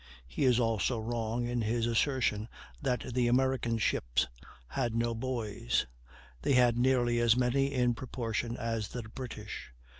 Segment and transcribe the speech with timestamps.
[0.27, 2.49] He is also wrong in his assertion
[2.81, 4.25] that the American ships
[4.69, 5.85] had no boys;
[6.41, 9.71] they had nearly as many in proportion as the British.